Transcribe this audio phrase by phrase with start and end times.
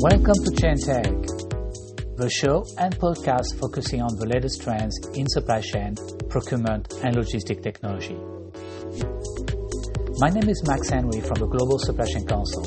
[0.00, 1.12] Welcome to Chain Tech,
[2.16, 5.92] the show and podcast focusing on the latest trends in supply chain,
[6.32, 8.16] procurement, and logistic technology.
[10.16, 12.64] My name is Max Henry from the Global Supply Chain Council,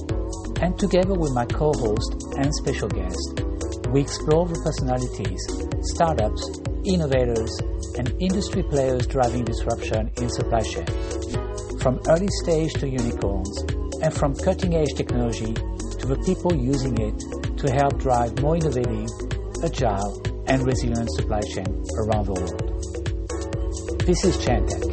[0.61, 3.41] and together with my co-host and special guest,
[3.89, 5.41] we explore the personalities,
[5.97, 7.49] startups, innovators,
[7.97, 10.85] and industry players driving disruption in supply chain.
[11.81, 13.57] From early stage to unicorns,
[14.05, 15.57] and from cutting edge technology
[16.03, 17.17] to the people using it
[17.57, 19.07] to help drive more innovative,
[19.63, 21.65] agile, and resilient supply chain
[21.97, 22.59] around the world.
[24.05, 24.83] This is ChainTech.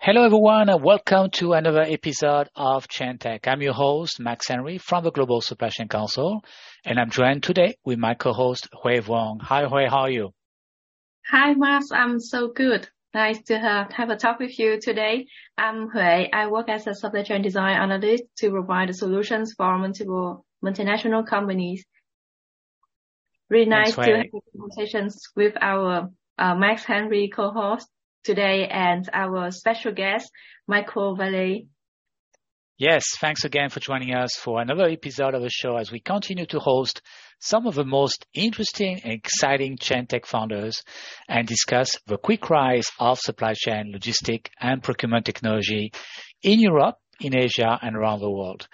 [0.00, 3.46] Hello everyone and welcome to another episode of ChainTech.
[3.46, 6.42] I'm your host, Max Henry from the Global Supply Chain Council,
[6.86, 9.38] and I'm joined today with my co-host, Hui Wong.
[9.42, 10.32] Hi Hui, how are you?
[11.28, 12.88] Hi Max, I'm so good.
[13.14, 15.26] Nice to have, have a talk with you today.
[15.56, 16.28] I'm Hui.
[16.32, 21.84] I work as a supply chain design analyst to provide solutions for multiple multinational companies.
[23.48, 27.88] Really nice Thanks, to have conversations with our uh, Max Henry co-host
[28.24, 30.30] today and our special guest,
[30.68, 31.66] Michiel Valee.
[32.82, 36.46] Yes, thanks again for joining us for another episode of the show as we continue
[36.46, 37.00] to host
[37.38, 40.82] some of the most interesting and exciting chain tech founders
[41.28, 45.92] and discuss the quick rise of supply chain, logistic, and procurement technology
[46.42, 48.66] in Europe, in Asia, and around the world.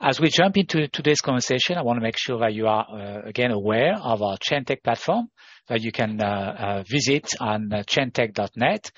[0.00, 3.28] As we jump into today's conversation, I want to make sure that you are uh,
[3.28, 5.28] again aware of our ChainTech platform
[5.68, 8.90] that you can uh, uh, visit on uh, chaintech.net.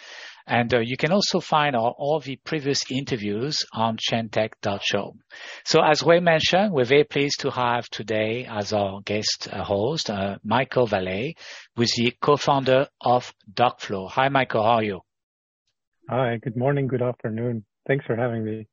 [0.47, 5.17] And uh, you can also find all, all the previous interviews on chaintech.show.
[5.65, 10.11] So as Ray mentioned, we're very pleased to have today as our guest uh, host,
[10.11, 11.35] uh, Michiel Valee,
[11.77, 14.11] who is the co-founder of Dockflow.
[14.11, 14.65] Hi, Michiel.
[14.65, 15.01] How are you?
[16.11, 17.65] Hi, good morning, good afternoon.
[17.87, 18.67] Thanks for having me.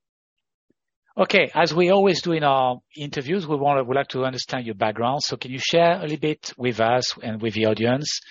[1.17, 4.65] Okay, as we always do in our interviews, we want to, would like to understand
[4.65, 5.21] your background.
[5.23, 8.21] So can you share a little bit with us and with the audience?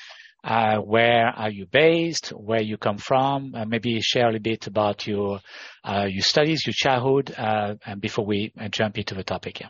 [0.44, 2.28] Uh, where are you based?
[2.28, 3.54] Where you come from?
[3.54, 5.40] Uh, maybe share a little bit about your
[5.84, 9.60] uh, your studies, your childhood, uh, and before we uh, jump into the topic.
[9.60, 9.68] Yeah.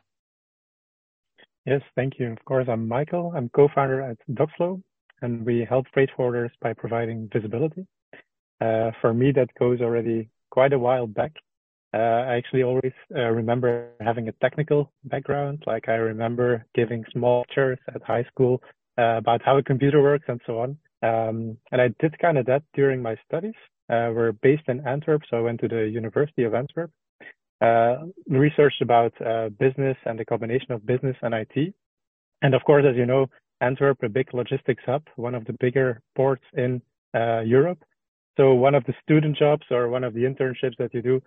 [1.67, 2.33] Yes, thank you.
[2.33, 3.35] Of course, I'm Michiel.
[3.35, 4.83] I'm co-founder at Dockflow,
[5.23, 7.87] and we help freight forwarders by providing visibility.
[8.61, 11.33] Uh, for me, that goes already quite a while back.
[11.95, 15.63] Uh, I actually always remember having a technical background.
[15.67, 18.61] Like I remember giving small lectures at high school
[18.99, 20.79] uh, about how a computer works and so on.
[21.03, 23.55] Um, and I did kind of that during my studies.
[23.89, 26.91] Uh, we're based in Antwerp, so I went to the University of Antwerp.
[27.61, 31.75] Uh, researched about uh, business and the combination of business and IT.
[32.43, 33.27] And of course, as you know,
[33.61, 36.81] Antwerp, a big logistics hub, one of the bigger ports in
[37.15, 37.79] uh, Europe.
[38.37, 41.21] So one of the student jobs or one of the internships that you do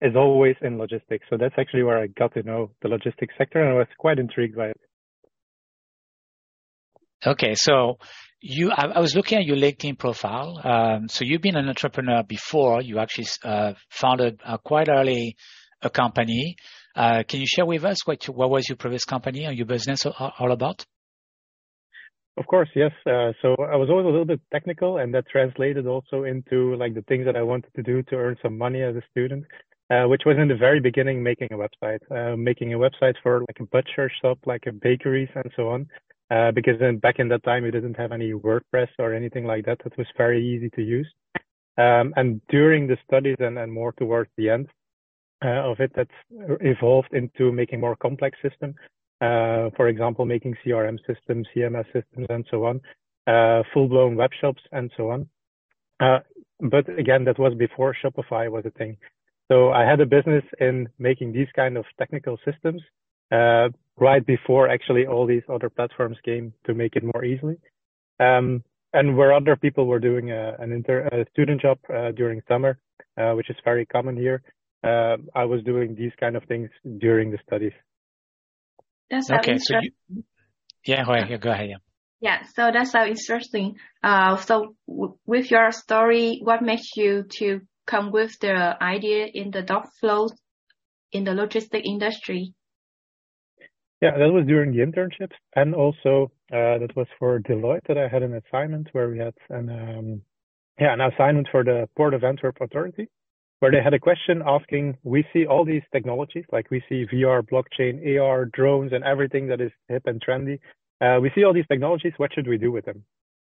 [0.00, 1.26] is always in logistics.
[1.30, 4.18] So that's actually where I got to know the logistics sector and I was quite
[4.18, 4.80] intrigued by it.
[7.24, 7.98] Okay, so
[8.40, 10.60] you, I, I was looking at your LinkedIn profile.
[10.62, 12.82] Um, so you've been an entrepreneur before.
[12.82, 15.36] You actually uh, founded uh, quite early
[15.82, 16.56] a company.
[16.94, 20.06] Uh, can you share with us what what was your previous company and your business
[20.06, 20.84] all, all about?
[22.38, 22.92] Of course, yes.
[23.06, 26.94] Uh, so I was always a little bit technical, and that translated also into like
[26.94, 29.44] the things that I wanted to do to earn some money as a student,
[29.90, 33.40] uh, which was in the very beginning making a website, uh, making a website for
[33.40, 35.86] like a butcher shop, like a bakeries and so on.
[36.30, 39.78] Uh, because back in that time, we didn't have any WordPress or anything like that.
[39.84, 41.08] That was very easy to use.
[41.78, 44.68] Um, and during the studies and, and more towards the end
[45.44, 46.10] uh, of it, that's
[46.60, 48.74] evolved into making more complex systems.
[49.20, 52.80] Uh, for example, making CRM systems, CMS systems, and so on,
[53.26, 55.28] uh, full-blown web shops, and so on.
[56.00, 56.18] Uh,
[56.60, 58.96] but again, that was before Shopify was a thing.
[59.50, 62.82] So I had a business in making these kind of technical systems
[63.32, 67.56] uh, right before actually all these other platforms came to make it more easily.
[68.20, 68.62] Um,
[68.92, 72.78] and where other people were doing a, an inter, a student job uh, during summer,
[73.18, 74.42] uh, which is very common here,
[74.84, 77.72] uh, I was doing these kind of things during the studies.
[79.10, 79.92] That's so Okay, so interesting.
[80.08, 80.24] you,
[80.84, 81.40] yeah, go ahead.
[81.40, 81.68] Go ahead.
[81.70, 81.76] Yeah.
[82.20, 83.76] Yeah, so that's so interesting.
[84.02, 89.50] Uh, so w- with your story, what makes you to come with the idea in
[89.50, 90.28] the dog flow
[91.12, 92.54] in the logistic industry?
[94.02, 98.08] Yeah, that was during the internships, and also uh, that was for Deloitte that I
[98.08, 100.22] had an assignment where we had an um,
[100.78, 103.08] yeah an assignment for the Port of Antwerp Authority,
[103.60, 107.42] where they had a question asking, we see all these technologies, like we see VR,
[107.42, 110.58] blockchain, AR, drones, and everything that is hip and trendy.
[111.00, 112.12] Uh, we see all these technologies.
[112.18, 113.02] What should we do with them?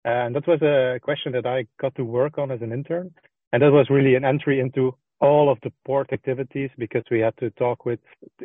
[0.03, 3.11] And that was a question that I got to work on as an intern.
[3.53, 7.37] And that was really an entry into all of the port activities because we had
[7.37, 7.99] to talk with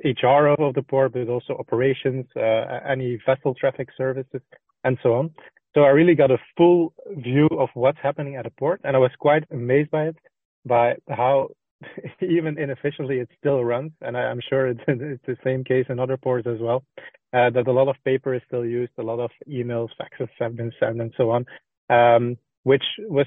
[0.05, 4.43] HR of the port, but also operations, uh, any vessel traffic services,
[4.85, 5.31] and so on.
[5.75, 8.99] So I really got a full view of what's happening at a port, and I
[8.99, 10.17] was quite amazed by it,
[10.65, 11.49] by how
[12.23, 13.93] even inefficiently it still runs.
[14.01, 16.85] And I, am sure it's, it's, the same case in other ports as well.
[17.33, 20.57] Uh, that a lot of paper is still used, a lot of emails, faxes have
[20.57, 21.45] been sent, and so on,
[21.91, 23.27] um, which was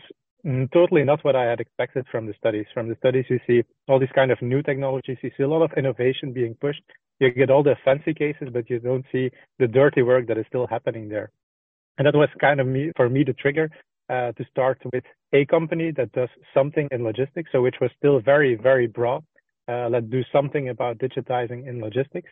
[0.73, 2.65] totally not what I had expected from the studies.
[2.73, 5.17] From the studies, you see all these kind of new technologies.
[5.21, 6.81] You see a lot of innovation being pushed.
[7.19, 10.45] You get all the fancy cases, but you don't see the dirty work that is
[10.47, 11.31] still happening there.
[11.97, 13.69] And that was kind of me for me the trigger
[14.09, 15.03] uh, to start with
[15.33, 17.49] a company that does something in logistics.
[17.51, 19.23] So which was still very very broad.
[19.67, 22.29] Uh, let's do something about digitizing in logistics.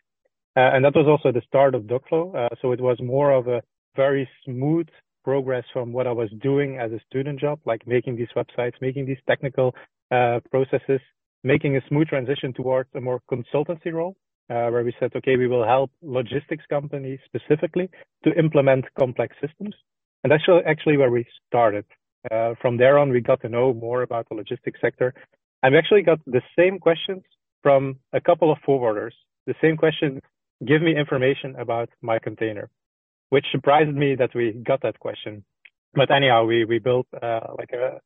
[0.56, 2.34] Uh, and that was also the start of Dockflow.
[2.34, 3.62] Uh, so it was more of a
[3.96, 4.88] very smooth
[5.28, 9.08] progress from what I was doing as a student job, like making these websites, making
[9.08, 9.76] these technical
[10.10, 11.02] uh, processes,
[11.44, 14.16] making a smooth transition towards a more consultancy role,
[14.50, 17.90] uh, where we said, okay, we will help logistics companies specifically
[18.24, 19.76] to implement complex systems.
[20.24, 21.84] And that's actually where we started.
[22.32, 25.14] Uh, from there on, we got to know more about the logistics sector.
[25.62, 27.24] And we actually got the same questions
[27.64, 29.16] from a couple of forwarders.
[29.46, 30.22] The same question,
[30.66, 32.70] give me information about my container
[33.30, 35.44] which surprised me that we got that question.
[35.94, 38.00] But anyhow, we we built uh, like a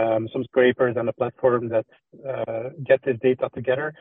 [0.00, 1.86] um, some scrapers and a platform that
[2.28, 3.94] uh, get this data together.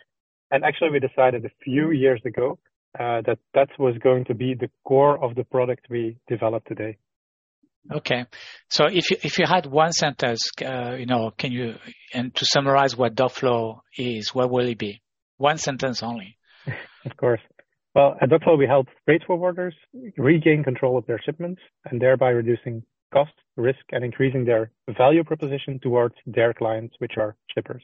[0.52, 2.60] And actually, we decided a few years ago
[3.00, 6.98] uh, that that was going to be the core of the product we develop today.
[7.92, 8.26] Okay,
[8.70, 11.76] so if you if you had one sentence, uh, you know, can you
[12.14, 15.02] and to summarize what Dockflow is, what will it be?
[15.38, 16.38] One sentence only.
[17.06, 17.42] of course.
[17.94, 19.74] Well, at Dockflow, we help freight forwarders
[20.18, 22.84] regain control of their shipments and thereby reducing
[23.14, 27.84] cost, risk, and increasing their value proposition towards their clients, which are shippers.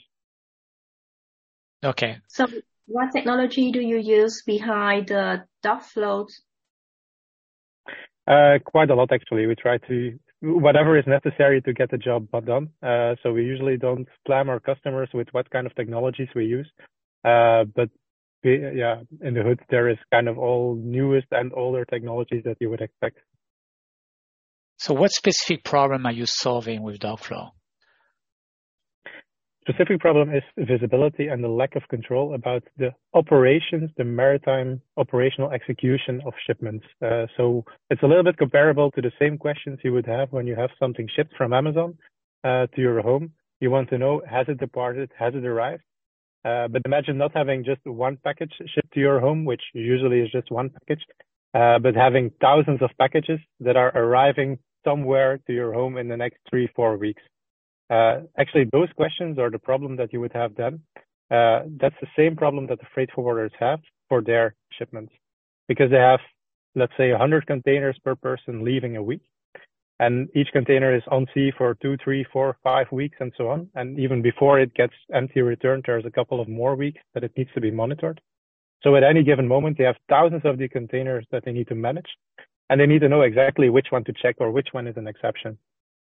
[1.83, 2.17] Okay.
[2.27, 2.47] So
[2.87, 6.27] what technology do you use behind the Dockflow?
[8.25, 9.45] Uh, quite a lot, actually.
[9.45, 12.69] We try to whatever is necessary to get the job done.
[12.83, 16.69] Uh, so we usually don't spam our customers with what kind of technologies we use.
[17.25, 17.89] Uh, but
[18.51, 22.69] yeah, in the hood, there is kind of all newest and older technologies that you
[22.69, 23.17] would expect.
[24.77, 27.51] So what specific problem are you solving with Dockflow?
[29.67, 35.51] Specific problem is visibility and the lack of control about the operations, the maritime operational
[35.51, 36.85] execution of shipments.
[37.03, 40.47] Uh, so it's a little bit comparable to the same questions you would have when
[40.47, 41.97] you have something shipped from Amazon
[42.45, 43.31] uh, to your home.
[43.59, 45.11] You want to know, has it departed?
[45.19, 45.83] Has it arrived?
[46.47, 50.31] Uh, but imagine not having just one package shipped to your home, which usually is
[50.31, 51.03] just one package,
[51.53, 56.15] uh, but having thousands of packages that are arriving somewhere to your home in the
[56.15, 57.21] next three, four weeks.
[57.89, 60.79] Uh, actually, those questions are the problem that you would have then.
[61.29, 65.11] Uh, that's the same problem that the freight forwarders have for their shipments
[65.67, 66.21] because they have,
[66.75, 69.23] let's say, 100 containers per person leaving a week
[69.99, 73.67] and each container is on sea for two, three, four, five weeks and so on.
[73.73, 77.31] And even before it gets empty returned, there's a couple of more weeks that it
[77.35, 78.21] needs to be monitored.
[78.83, 81.75] So at any given moment, they have thousands of the containers that they need to
[81.75, 82.05] manage
[82.69, 85.07] and they need to know exactly which one to check or which one is an
[85.07, 85.57] exception.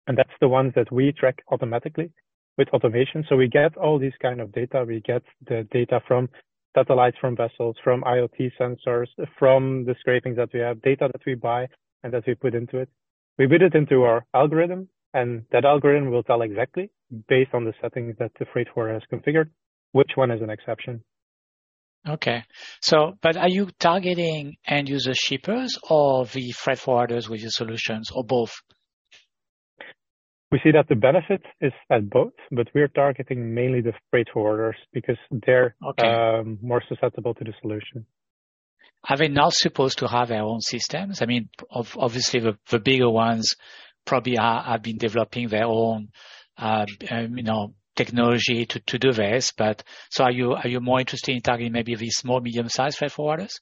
[0.07, 2.11] And that's the ones that we track automatically
[2.57, 3.25] with automation.
[3.29, 4.85] So we get all these kind of data.
[4.87, 6.29] We get the data from
[6.75, 9.07] satellites, from vessels, from IoT sensors,
[9.37, 11.67] from the scrapings that we have, data that we buy
[12.03, 12.89] and that we put into it.
[13.37, 16.89] We put it into our algorithm, and that algorithm will tell exactly,
[17.27, 19.49] based on the settings that the freight forwarder has configured,
[19.91, 21.03] which one is an exception.
[22.07, 22.43] Okay.
[22.81, 28.09] So, but are you targeting end user shippers or the freight forwarders with your solutions
[28.11, 28.53] or both?
[30.51, 34.75] We see that the benefit is at both, but we're targeting mainly the freight forwarders
[34.93, 36.07] because they're okay.
[36.07, 38.05] um, more susceptible to the solution
[39.09, 41.21] are they not supposed to have their own systems?
[41.21, 43.55] I mean, obviously the, the bigger ones
[44.05, 46.09] probably are, have been developing their own,
[46.57, 49.51] uh, um, you know, technology to, to do this.
[49.51, 52.97] But so are you, are you more interested in targeting maybe these small, medium sized
[52.97, 53.59] freight forwarders?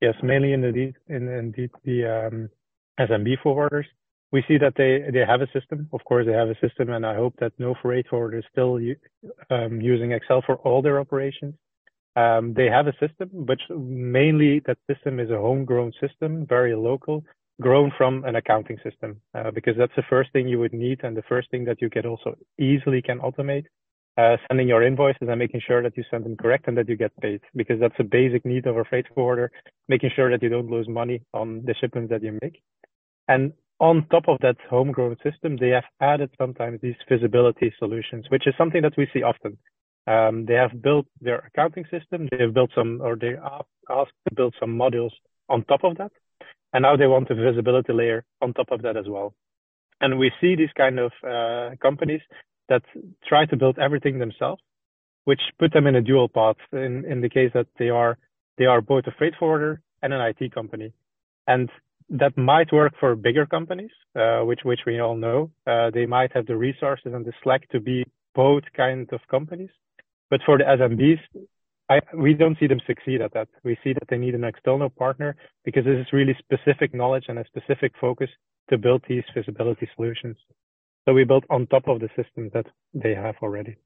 [0.00, 2.48] Yes, mainly in the, in, indeed the, um,
[3.00, 3.84] SMB forwarders.
[4.32, 5.88] We see that they, they have a system.
[5.92, 8.78] Of course, they have a system, and I hope that no freight forwarder is still
[9.50, 11.54] um, using Excel for all their operations.
[12.14, 17.24] Um, they have a system, but mainly that system is a homegrown system, very local,
[17.60, 21.16] grown from an accounting system, uh, because that's the first thing you would need and
[21.16, 23.64] the first thing that you get also easily can automate.
[24.18, 26.96] Uh, sending your invoices and making sure that you send them correct and that you
[26.96, 29.50] get paid, because that's a basic need of a freight forwarder,
[29.88, 32.60] making sure that you don't lose money on the shipments that you make.
[33.28, 38.46] And on top of that homegrown system, they have added sometimes these visibility solutions, which
[38.46, 39.56] is something that we see often.
[40.06, 44.34] Um, they have built their accounting system, they have built some, or they asked to
[44.34, 45.12] build some modules
[45.48, 46.12] on top of that.
[46.72, 49.34] And now they want a visibility layer on top of that as well.
[50.00, 52.22] And we see these kind of uh, companies
[52.68, 52.82] that
[53.28, 54.62] try to build everything themselves,
[55.24, 58.18] which put them in a dual path in, in the case that they are,
[58.58, 60.92] they are both a freight forwarder and an IT company.
[61.46, 61.70] And
[62.08, 65.50] that might work for bigger companies, uh, which, which we all know.
[65.66, 68.04] Uh, they might have the resources and the slack to be
[68.34, 69.70] both kinds of companies.
[70.32, 71.20] But for the SMBs,
[71.90, 73.48] I, we don't see them succeed at that.
[73.64, 77.38] We see that they need an external partner because this is really specific knowledge and
[77.38, 78.30] a specific focus
[78.70, 80.38] to build these visibility solutions.
[81.04, 83.76] So we built on top of the system that they have already.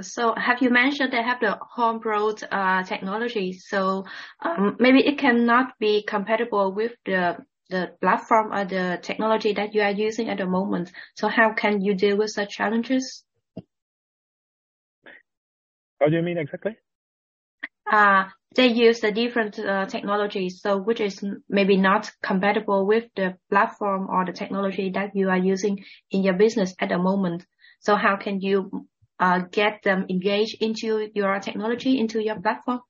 [0.00, 3.54] So have you mentioned they have the homegrown uh, technology?
[3.54, 4.04] So
[4.44, 7.38] um, maybe it cannot be compatible with the
[7.68, 10.92] the platform or the technology that you are using at the moment.
[11.16, 13.24] So how can you deal with such challenges?
[16.00, 16.76] How do you mean exactly?
[17.90, 18.24] Uh,
[18.56, 24.08] they use the different uh, technologies, so which is maybe not compatible with the platform
[24.08, 27.44] or the technology that you are using in your business at the moment.
[27.80, 28.86] So how can you
[29.18, 32.80] uh, get them engaged into your technology, into your platform?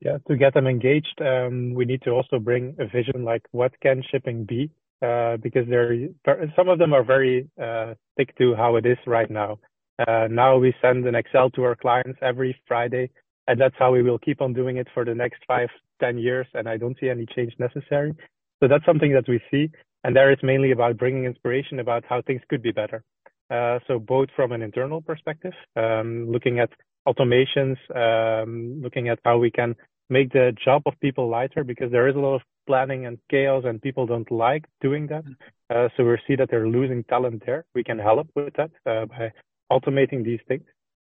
[0.00, 3.72] Yeah, to get them engaged, um, we need to also bring a vision like what
[3.80, 4.70] can shipping be?
[5.02, 6.08] Uh, because there,
[6.54, 9.58] some of them are very uh, stick to how it is right now.
[9.98, 13.10] Uh, now we send an Excel to our clients every Friday,
[13.48, 15.68] and that's how we will keep on doing it for the next five,
[16.00, 16.46] ten years.
[16.54, 18.14] And I don't see any change necessary.
[18.60, 19.70] So that's something that we see.
[20.04, 23.02] And there it's mainly about bringing inspiration about how things could be better.
[23.50, 26.70] Uh, so both from an internal perspective, um, looking at
[27.06, 29.74] automations, um, looking at how we can
[30.10, 33.64] make the job of people lighter because there is a lot of planning and chaos
[33.66, 35.24] and people don't like doing that.
[35.70, 37.64] Uh, so we see that they're losing talent there.
[37.74, 39.32] We can help with that uh, by
[39.70, 40.64] automating these things,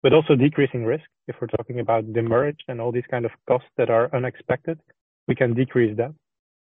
[0.02, 1.04] but also decreasing risk.
[1.28, 4.78] If we're talking about demurrage and all these kind of costs that are unexpected,
[5.28, 6.12] we can decrease that.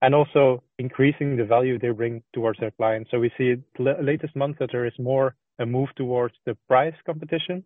[0.01, 3.09] And also increasing the value they bring towards their clients.
[3.11, 7.63] So we see latest month that there is more a move towards the price competition,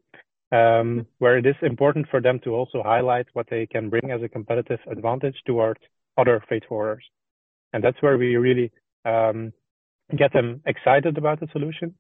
[0.52, 4.22] um, where it is important for them to also highlight what they can bring as
[4.22, 5.82] a competitive advantage towards
[6.18, 7.04] other freight forwarders.
[7.74, 8.72] And that's where we really
[9.06, 9.54] um,
[10.18, 11.94] get them excited about the solution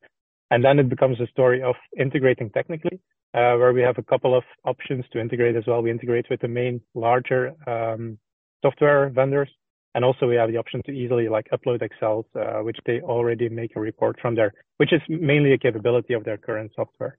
[0.51, 2.99] and then it becomes a story of integrating technically,
[3.33, 5.81] uh, where we have a couple of options to integrate as well.
[5.81, 8.19] We integrate with the main larger um,
[8.61, 9.49] software vendors.
[9.93, 13.49] And also we have the option to easily like upload Excel, uh, which they already
[13.49, 17.17] make a report from there, which is mainly a capability of their current software.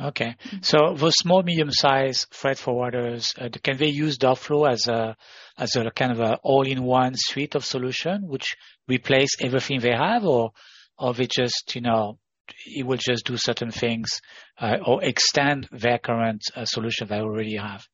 [0.00, 0.36] Okay.
[0.60, 5.16] So the small, medium-sized freight forwarders, uh, can they use Dockflow as a,
[5.56, 8.54] as a kind of a all-in-one suite of solution, which
[8.86, 10.52] replace everything they have or,
[10.98, 12.18] or they just, you know,
[12.66, 14.20] it will just do certain things
[14.60, 17.84] uh, or extend their current uh, solution they already have.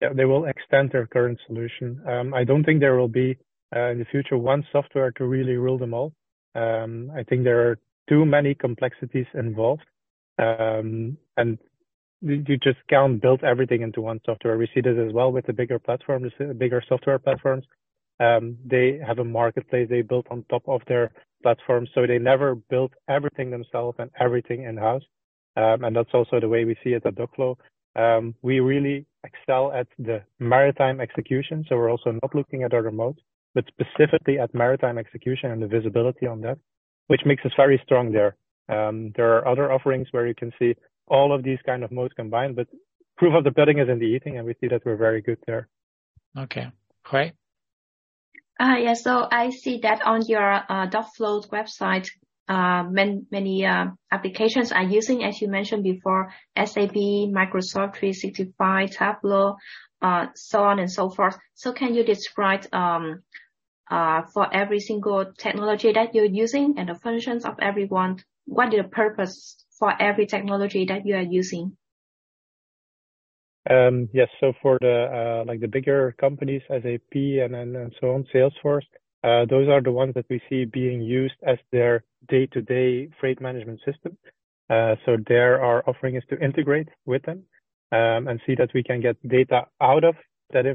[0.00, 2.00] Yeah, they will extend their current solution.
[2.06, 3.36] Um, I don't think there will be
[3.74, 6.12] uh, in the future one software to really rule them all.
[6.54, 7.78] Um, I think there are
[8.08, 9.84] too many complexities involved,
[10.38, 11.58] um, and
[12.20, 14.56] you just can't build everything into one software.
[14.56, 17.64] We see this as well with the bigger platforms, bigger software platforms.
[18.20, 21.86] Um, they have a marketplace they built on top of their platform.
[21.94, 25.02] So they never built everything themselves and everything in house.
[25.56, 27.56] Um, and that's also the way we see it at Dockflow.
[27.96, 31.64] Um, we really excel at the maritime execution.
[31.68, 33.18] So we're also not looking at other modes,
[33.54, 36.58] but specifically at maritime execution and the visibility on that,
[37.08, 38.36] which makes us very strong there.
[38.68, 40.74] Um, there are other offerings where you can see
[41.08, 42.68] all of these kind of modes combined, but
[43.16, 45.38] proof of the pudding is in the eating, and we see that we're very good
[45.46, 45.68] there.
[46.36, 46.68] Okay,
[47.02, 47.32] great.
[48.60, 52.10] Uh, yeah, so I see that on your uh, Dockflow website,
[52.48, 53.64] uh, many, many
[54.10, 59.56] applications are using, as you mentioned before, SAP, Microsoft 365, Tableau,
[60.02, 61.36] uh, so on and so forth.
[61.54, 63.22] So can you describe um,
[63.90, 68.18] uh, for every single technology that you're using and the functions of every one?
[68.46, 71.76] What is the purpose for every technology that you are using?
[73.68, 74.28] Um, yes.
[74.40, 78.86] So for the uh, like the bigger companies, SAP and and, and so on, Salesforce,
[79.24, 83.80] uh, those are the ones that we see being used as their day-to-day freight management
[83.84, 84.16] system.
[84.70, 87.42] Uh, so there, our offering is to integrate with them
[87.92, 90.14] um, and see that we can get data out of
[90.52, 90.66] that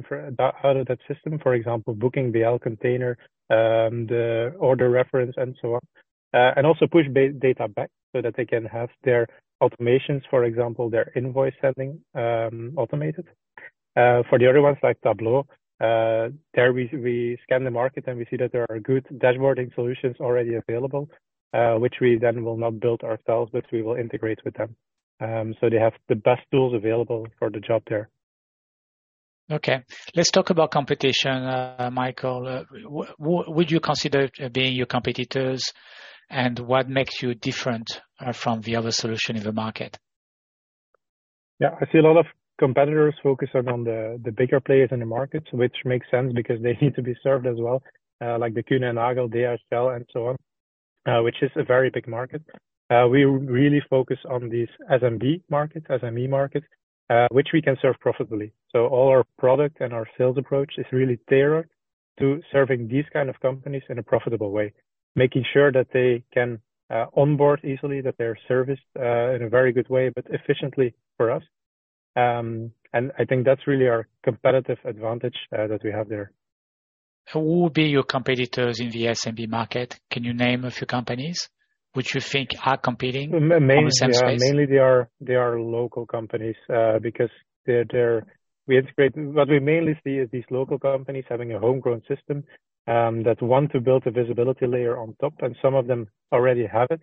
[0.64, 1.40] out of that system.
[1.42, 3.18] For example, booking BL container,
[3.50, 5.82] um, the order reference, and so on,
[6.34, 9.28] uh, and also push data back so that they can have their
[9.64, 11.92] automations, for example, their invoice sending
[12.24, 13.26] um, automated.
[13.96, 15.40] Uh, for the other ones like Tableau,
[15.84, 19.70] Uh, there we, we scan the market and we see that there are good dashboarding
[19.78, 21.04] solutions already available,
[21.58, 24.70] uh, which we then will not build ourselves, but we will integrate with them.
[25.20, 28.08] Um, so they have the best tools available for the job there.
[29.58, 29.78] Okay,
[30.16, 32.42] let's talk about competition, uh, Michiel.
[32.48, 32.64] Uh,
[33.56, 35.62] would you consider being your competitors,
[36.30, 39.98] and what makes you different uh, from the other solution in the market?
[41.60, 42.26] Yeah, I see a lot of
[42.60, 46.78] competitors focusing on the the bigger players in the market, which makes sense because they
[46.82, 47.82] need to be served as well,
[48.24, 50.36] uh, like the Kuehne Nagel, DHL, and so on,
[51.08, 52.42] uh, which is a very big market.
[52.90, 56.68] Uh, we really focus on these SMB markets, SME markets,
[57.10, 58.52] uh, which we can serve profitably.
[58.72, 61.70] So all our product and our sales approach is really tailored
[62.20, 64.74] to serving these kind of companies in a profitable way,
[65.16, 69.72] making sure that they can uh, onboard easily, that they're serviced uh, in a very
[69.72, 71.44] good way, but efficiently for us.
[72.16, 76.32] Um, and I think that's really our competitive advantage uh, that we have there.
[77.32, 80.00] Who would be your competitors in the SMB market?
[80.12, 81.50] Can you name a few companies?
[81.94, 84.42] which you think are competing mainly, the yeah, space?
[84.42, 87.30] Mainly they are they are local companies uh, because
[87.66, 88.26] they're, they're
[88.68, 92.44] we integrate what we mainly see is these local companies having a homegrown system
[92.88, 96.66] um, that want to build a visibility layer on top, and some of them already
[96.66, 97.02] have it.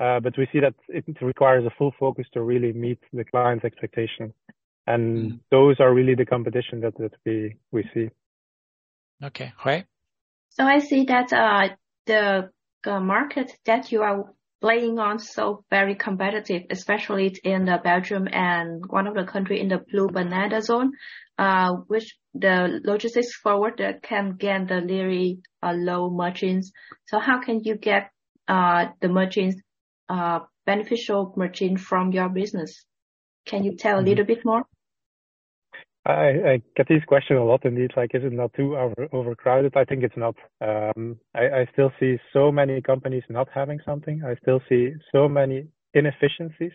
[0.00, 3.64] Uh, but we see that it requires a full focus to really meet the client's
[3.64, 4.32] expectations,
[4.86, 5.40] and mm.
[5.50, 8.08] those are really the competition that, that we we see.
[9.22, 9.84] Okay, right.
[10.48, 11.68] So I see that uh,
[12.06, 12.50] the
[12.84, 18.84] uh, market that you are playing on so very competitive, especially in the Belgium and
[18.86, 20.92] one of the country in the blue banana zone,
[21.86, 26.72] which the logistics forwarder can get the very uh, low margins.
[27.06, 28.10] So how can you get
[28.48, 29.56] uh, the margins,
[30.08, 32.84] uh, beneficial margin from your business?
[33.46, 34.34] Can you tell a little mm-hmm.
[34.34, 34.64] bit more?
[36.06, 37.92] I, get these questions a lot indeed.
[37.96, 38.76] Like, is it not too
[39.12, 39.76] overcrowded?
[39.76, 40.34] I think it's not.
[40.60, 44.22] Um, I, I still see so many companies not having something.
[44.24, 46.72] I still see so many inefficiencies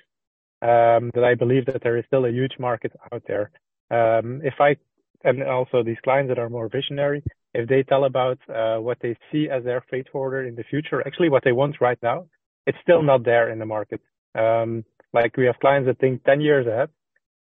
[0.62, 3.51] um, that I believe that there is still a huge market out there.
[3.91, 4.78] Um, if I
[5.24, 9.17] and also these clients that are more visionary, if they tell about uh, what they
[9.32, 12.28] see as their freight forwarder in the future, actually what they want right now,
[12.67, 14.02] it's still not there in the market.
[14.36, 16.89] Um, like we have clients that think 10 years ahead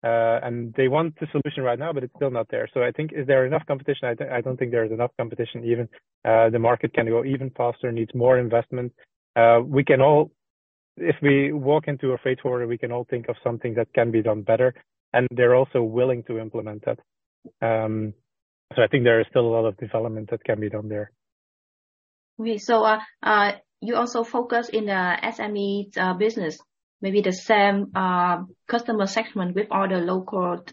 [0.04, 2.69] uh, and they want the solution right now, but it's still not there.
[2.74, 4.08] So I think, is there enough competition?
[4.08, 5.89] I, th- I don't think there is enough competition even.
[6.24, 8.93] Uh, the market can go even faster, needs more investment.
[9.36, 10.32] Uh, we can all,
[10.98, 14.12] if we walk into a freight forwarder, we can all think of something that can
[14.12, 14.76] be done better.
[15.13, 17.00] And they're also willing to implement that.
[17.62, 18.13] Um,
[18.76, 21.12] so I think there is still a lot of development that can be done there.
[22.39, 22.58] Okay.
[22.58, 26.60] So, uh, uh, you also focus in the SME uh, business
[27.02, 28.38] maybe the same uh,
[28.68, 30.65] customer segment with all the local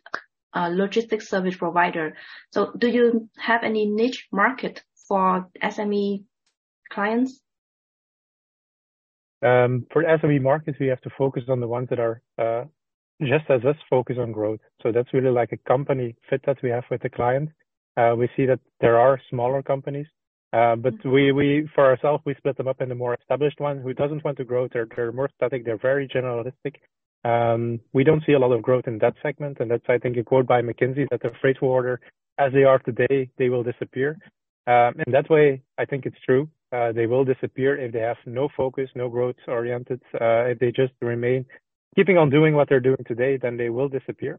[0.54, 2.16] uh, logistics service provider.
[2.52, 6.24] So do you have any niche market for SME
[6.90, 7.40] clients?
[9.42, 12.64] Um, for SME markets, we have to focus on the ones that are uh,
[13.20, 14.60] just as us focus on growth.
[14.82, 17.50] So that's really like a company fit that we have with the client.
[17.96, 20.06] Uh, we see that there are smaller companies
[20.52, 23.94] uh, but we, we, for ourselves, we split them up into more established ones who
[23.94, 24.68] doesn't want to grow.
[24.70, 25.64] They're, they're more static.
[25.64, 26.76] They're very generalistic.
[27.24, 29.58] Um, we don't see a lot of growth in that segment.
[29.60, 32.00] And that's, I think, a quote by McKinsey that the freight forwarder,
[32.38, 34.18] as they are today, they will disappear.
[34.66, 36.48] Um, in that way, I think it's true.
[36.70, 40.02] Uh, they will disappear if they have no focus, no growth oriented.
[40.14, 41.46] Uh, if they just remain
[41.94, 44.38] keeping on doing what they're doing today, then they will disappear.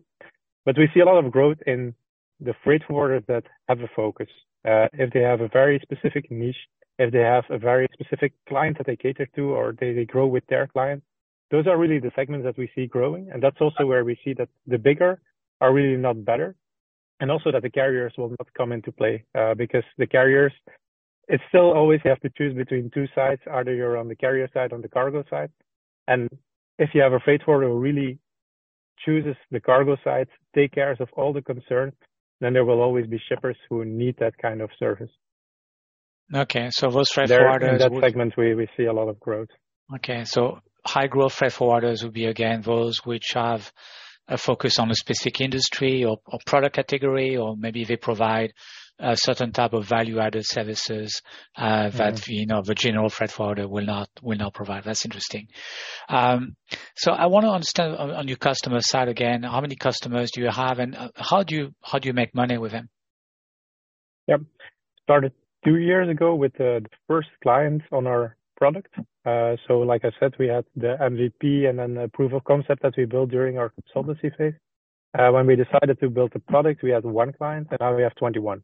[0.65, 1.93] But we see a lot of growth in
[2.39, 4.27] the freight forwarders that have a focus.
[4.65, 6.55] Uh, if they have a very specific niche,
[6.99, 10.27] if they have a very specific client that they cater to or they, they grow
[10.27, 11.03] with their client,
[11.51, 13.29] those are really the segments that we see growing.
[13.31, 15.19] And that's also where we see that the bigger
[15.61, 16.55] are really not better.
[17.19, 20.51] And also that the carriers will not come into play uh, because the carriers,
[21.27, 23.41] it's still always you have to choose between two sides.
[23.51, 25.51] Either you're on the carrier side, on the cargo side.
[26.07, 26.29] And
[26.77, 28.19] if you have a freight forwarder who really
[29.05, 31.93] chooses the cargo side, take care of all the concerns,
[32.39, 35.09] then there will always be shippers who need that kind of service.
[36.33, 37.73] Okay, so those freight there, forwarders.
[37.73, 38.03] In that would...
[38.03, 39.49] segment, we, we see a lot of growth.
[39.95, 43.71] Okay, so high growth freight forwarders would be again those which have
[44.27, 48.53] a focus on a specific industry or, or product category, or maybe they provide
[48.99, 51.21] a certain type of value-added services
[51.57, 52.31] uh, that mm-hmm.
[52.31, 54.83] you know the general freight forwarder will not will not provide.
[54.83, 55.47] That's interesting.
[56.09, 56.55] Um,
[56.95, 59.43] so I want to understand on, on, your customer side again.
[59.43, 62.33] How many customers do you have, and uh, how do you how do you make
[62.35, 62.89] money with them?
[64.27, 64.41] Yep,
[65.03, 65.33] started
[65.65, 68.93] two years ago with uh, the first clients on our product.
[69.25, 72.81] Uh, so like I said, we had the MVP and then the proof of concept
[72.83, 74.53] that we built during our consultancy phase.
[75.17, 78.03] Uh, when we decided to build the product, we had one client and now we
[78.03, 78.63] have 21.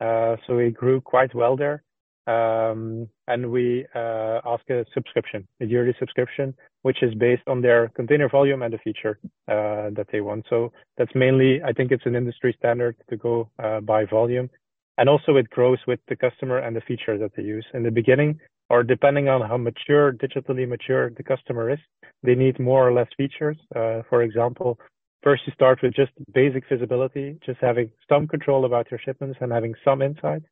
[0.00, 1.82] Uh, so we grew quite well there.
[2.26, 7.88] Um, and we uh, ask a subscription, a yearly subscription, which is based on their
[7.88, 10.44] container volume and the feature uh, that they want.
[10.50, 14.50] So that's mainly, I think it's an industry standard to go uh, by volume.
[14.98, 17.64] And also it grows with the customer and the feature that they use.
[17.72, 21.78] In the beginning, or depending on how mature, digitally mature the customer is,
[22.22, 23.56] they need more or less features.
[23.74, 24.78] Uh, for example,
[25.22, 29.52] first you start with just basic visibility, just having some control about your shipments and
[29.52, 30.42] having some insight.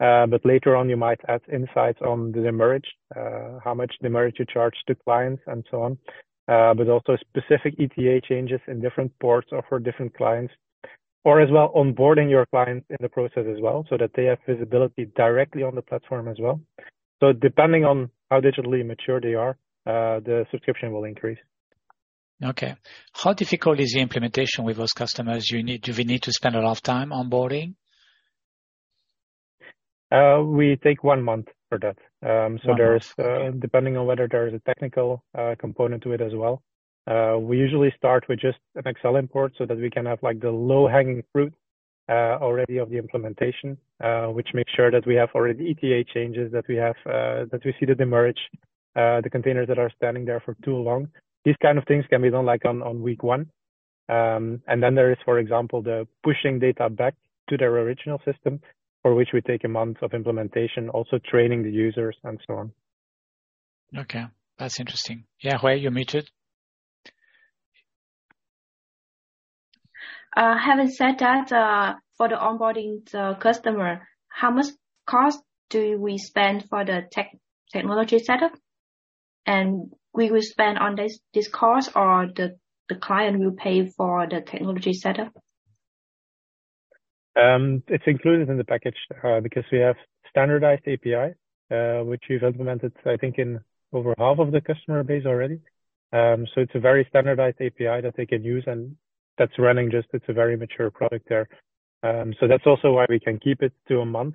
[0.00, 4.36] Uh, but later on, you might add insights on the demurrage, uh, how much demurrage
[4.38, 5.98] you charge to clients and so on.
[6.46, 10.54] Uh, but also specific ETA changes in different ports or for different clients,
[11.24, 14.38] or as well onboarding your clients in the process as well, so that they have
[14.46, 16.58] visibility directly on the platform as well.
[17.20, 21.38] So depending on how digitally mature they are, uh, the subscription will increase.
[22.44, 22.76] Okay.
[23.12, 25.50] How difficult is the implementation with those customers?
[25.50, 27.74] You need, do we need to spend a lot of time onboarding?
[30.10, 31.98] Uh, we take one month for that.
[32.22, 36.20] Um, so one there's, uh, depending on whether there's a technical uh, component to it
[36.20, 36.62] as well.
[37.06, 40.40] Uh, we usually start with just an Excel import so that we can have like
[40.40, 41.52] the low hanging fruit
[42.08, 46.52] uh, already of the implementation, uh, which makes sure that we have already ETA changes,
[46.52, 48.38] that we have, that we see the demurrage,
[48.94, 51.08] the containers that are standing there for too long.
[51.44, 53.50] These kind of things can be done like on, on week one.
[54.08, 57.14] Um, and then there is, for example, the pushing data back
[57.48, 58.60] to their original system
[59.02, 62.72] for which we take a month of implementation, also training the users and so on.
[63.96, 64.24] Okay,
[64.58, 65.24] that's interesting.
[65.40, 66.28] Yeah, Hui, you're muted.
[70.36, 74.66] Uh, having said that, uh, for the onboarding the customer, how much
[75.06, 77.36] cost do we spend for the tech
[77.72, 78.52] technology setup?
[79.46, 82.56] And we will spend on this, this cost or the,
[82.88, 85.32] the client will pay for the technology setup?
[87.36, 89.96] Um, it's included in the package uh, because we have
[90.28, 91.34] standardized API,
[91.70, 93.60] uh, which we've implemented, I think, in
[93.92, 95.60] over half of the customer base already.
[96.12, 98.96] Um, so it's a very standardized API that they can use, and
[99.36, 100.08] that's running just.
[100.12, 101.48] It's a very mature product there.
[102.02, 104.34] Um, so that's also why we can keep it to a month,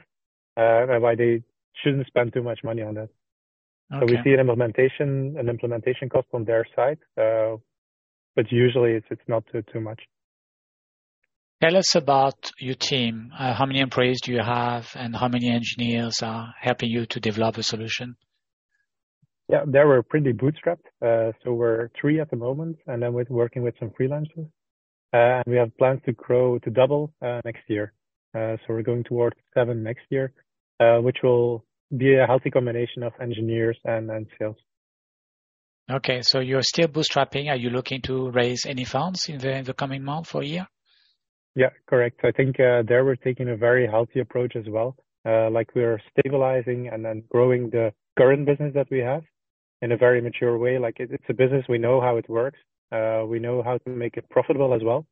[0.55, 1.43] uh, and why they
[1.83, 3.09] shouldn't spend too much money on that.
[3.91, 3.99] Okay.
[3.99, 7.57] So we see an implementation, an implementation cost on their side, uh,
[8.35, 10.01] but usually it's it's not too too much.
[11.61, 13.31] Tell us about your team.
[13.37, 17.19] Uh, how many employees do you have, and how many engineers are helping you to
[17.19, 18.15] develop a solution?
[19.49, 20.87] Yeah, there we're pretty bootstrapped.
[21.01, 24.49] Uh, so we're three at the moment, and then we're working with some freelancers.
[25.13, 27.93] Uh, and we have plans to grow to double uh, next year.
[28.35, 30.33] Uh, so we're going towards seven next year,
[30.79, 31.63] uh, which will
[31.97, 34.57] be a healthy combination of engineers and, and sales.
[35.91, 37.49] Okay, so you're still bootstrapping.
[37.49, 40.67] Are you looking to raise any funds in the in the coming month or year?
[41.55, 42.21] Yeah, correct.
[42.23, 44.95] I think uh, there we're taking a very healthy approach as well.
[45.25, 49.23] Uh, like we're stabilizing and then growing the current business that we have
[49.81, 50.77] in a very mature way.
[50.79, 52.59] Like it, it's a business, we know how it works.
[52.91, 55.05] Uh, we know how to make it profitable as well.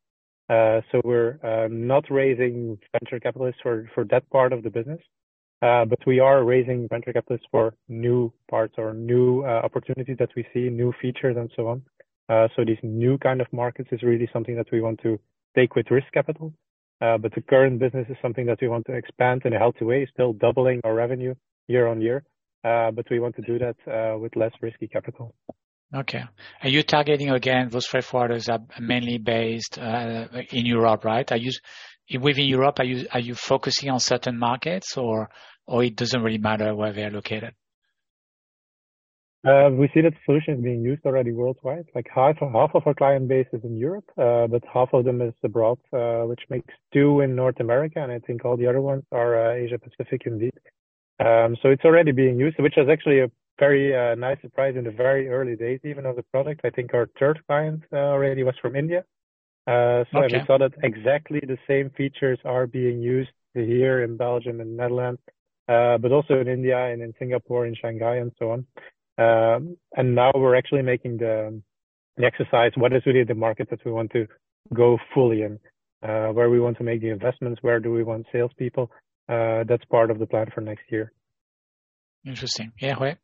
[0.48, 5.00] Uh, so we're uh, not raising venture capitalists for, for that part of the business.
[5.62, 10.30] Uh, but we are raising venture capitalists for new parts or new uh, opportunities that
[10.34, 11.82] we see, new features and so on.
[12.28, 15.20] Uh, so these new kind of markets is really something that we want to
[15.54, 16.52] take with risk capital.
[17.00, 19.84] Uh, but the current business is something that we want to expand in a healthy
[19.84, 21.34] way, still doubling our revenue
[21.68, 22.24] year on year.
[22.64, 25.34] Uh, but we want to do that uh, with less risky capital.
[25.94, 26.22] Okay.
[26.62, 31.30] Are you targeting again, those freight forwarders are mainly based in Europe, right?
[31.30, 31.50] Are you
[32.20, 35.30] within Europe, are you are you focusing on certain markets or
[35.66, 37.54] or it doesn't really matter where they're located?
[39.44, 41.86] Uh, we see that solution is being used already worldwide.
[41.96, 45.20] Like half half of our client base is in Europe, uh, but half of them
[45.20, 48.80] is abroad, uh, which makes two in North America, and I think all the other
[48.80, 50.54] ones are Asia Pacific indeed.
[51.18, 54.84] Um, so it's already being used, which is actually a very uh, nice surprise in
[54.84, 56.60] the very early days, even of the product.
[56.64, 59.04] I think our third client uh, already was from India.
[59.66, 60.38] Uh, so okay.
[60.38, 65.20] we saw that exactly the same features are being used here in Belgium and Netherlands,
[65.68, 68.66] uh, but also in India and in Singapore, in Shanghai, and so on.
[69.18, 71.60] Um, and now we're actually making the,
[72.16, 72.72] the exercise.
[72.76, 74.26] What is really the market that we want to
[74.74, 75.58] go fully in?
[76.02, 77.62] Uh, where we want to make the investments?
[77.62, 78.90] Where do we want salespeople?
[79.28, 81.12] Uh, that's part of the plan for next year.
[82.26, 82.72] Interesting.
[82.80, 83.14] Yeah, Hui.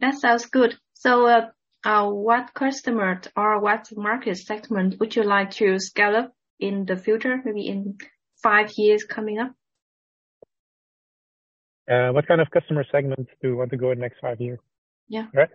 [0.00, 0.76] That sounds good.
[0.92, 1.48] So, uh,
[1.84, 7.40] what customer or what market segment would you like to scale up in the future,
[7.44, 7.98] maybe in
[8.42, 9.52] five years coming up?
[11.90, 14.40] Uh, what kind of customer segments do you want to go in the next five
[14.40, 14.60] years?
[15.08, 15.26] Yeah.
[15.34, 15.48] Right?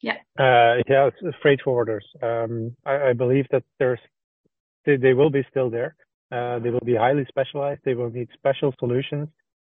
[0.00, 0.16] Yeah.
[0.38, 1.08] Uh, yeah,
[1.40, 2.02] freight forwarders.
[2.22, 4.00] Um, I, I believe that there's,
[4.84, 5.94] they, they will be still there.
[6.32, 7.80] Uh, they will be highly specialized.
[7.84, 9.28] They will need special solutions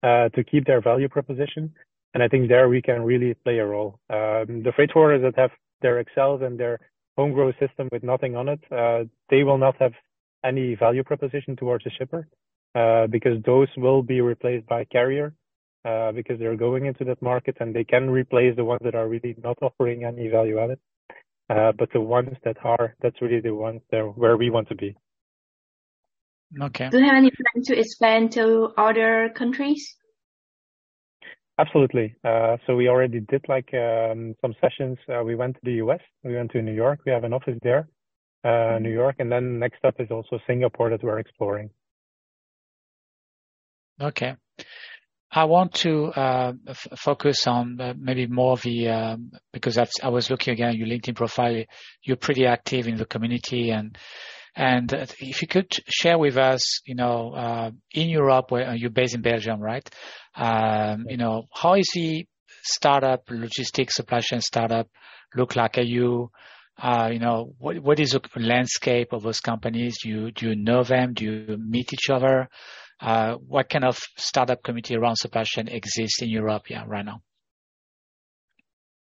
[0.03, 1.73] uh, to keep their value proposition.
[2.15, 4.01] And I think there we can really play a role.
[4.11, 5.51] Um, the freight forwarders that have
[5.83, 6.79] their Excels and their
[7.17, 9.93] homegrown system with nothing on it, uh, they will not have
[10.45, 12.29] any value proposition towards the shipper
[12.75, 15.35] uh, because those will be replaced by carrier
[15.85, 19.09] uh, because they're going into that market and they can replace the ones that are
[19.09, 20.79] really not offering any value added.
[21.51, 24.75] Uh, but the ones that are, that's really the ones that where we want to
[24.75, 24.95] be.
[26.61, 26.89] Okay.
[26.91, 29.97] Do you have any plan to expand to other countries?
[31.59, 32.15] Absolutely.
[32.25, 34.97] Uh, so we already did like um, some sessions.
[35.09, 36.01] Uh, we went to the US.
[36.23, 37.01] We went to New York.
[37.05, 37.89] We have an office there,
[38.45, 38.85] uh, mm-hmm.
[38.85, 41.71] New York, and then next up is also Singapore that we're exploring.
[44.01, 44.37] Okay.
[45.31, 50.31] I want to uh, f- focus on uh, maybe more the um, because i was
[50.31, 51.65] looking again at your LinkedIn profile.
[52.03, 53.99] You're pretty active in the community, and
[54.59, 59.15] and if you could share with us, you know, uh, in Europe, where you're based
[59.15, 59.89] in Belgium, right?
[60.35, 62.27] Um, you know, how is the
[62.65, 64.89] startup logistics supply chain startup
[65.37, 65.79] look like?
[65.79, 66.33] Are you,
[66.77, 69.99] uh, you know, what what is the landscape of those companies?
[70.03, 71.15] Do you do you know them?
[71.15, 72.49] Do you meet each other?
[73.01, 77.23] Uh, what kind of startup community around supply chain exists in Europe, yeah, right now?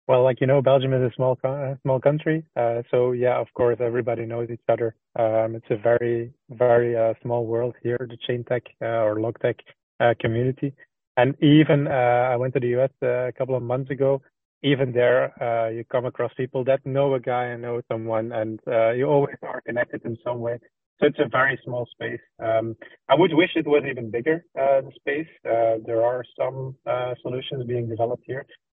[0.08, 1.36] Well, like you know, Belgium is a small
[1.82, 4.96] small country, uh, so yeah, of course, everybody knows each other.
[5.18, 9.40] Um, it's a very very uh, small world here, the chain tech uh, or log
[9.40, 9.56] tech
[10.00, 10.74] uh, community.
[11.18, 14.22] And even uh, I went to the US uh, a couple of months ago.
[14.62, 15.34] Even there,
[15.74, 18.60] you come across people that know a guy and know someone, and
[18.98, 20.60] you always are connected in some way.
[21.00, 22.22] So it's a very small space.
[22.40, 22.76] Um,
[23.10, 25.28] I would wish it was even bigger, the space.
[25.44, 26.76] there are some
[27.22, 28.65] solutions being developed here, uh,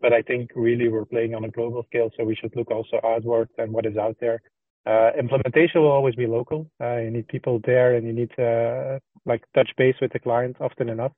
[0.00, 3.00] but I think really we're playing on a global scale, so we should look also
[3.04, 4.40] outward and what is out there.
[4.86, 6.70] Uh, implementation will always be local.
[6.80, 10.56] Uh, you need people there, and you need to like touch base with the client
[10.60, 11.12] often enough.